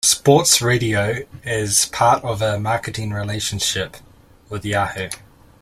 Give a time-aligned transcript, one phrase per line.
[0.03, 3.97] Sports Radio as part of a marketing relationship
[4.49, 5.09] with Yahoo!